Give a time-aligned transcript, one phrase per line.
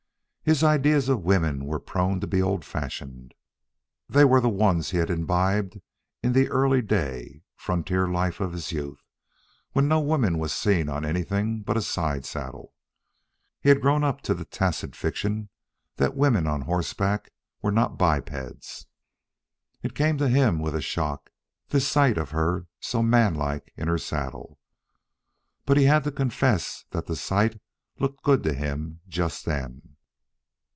[0.43, 3.35] His ideas of women were prone to be old fashioned;
[4.09, 5.79] they were the ones he had imbibed
[6.23, 9.03] in the early day, frontier life of his youth,
[9.73, 12.73] when no woman was seen on anything but a side saddle.
[13.61, 15.49] He had grown up to the tacit fiction
[15.97, 17.31] that women on horseback
[17.61, 18.87] were not bipeds.
[19.83, 21.29] It came to him with a shock,
[21.69, 24.59] this sight of her so manlike in her saddle.
[25.67, 27.61] But he had to confess that the sight
[27.99, 29.83] looked good to him just then.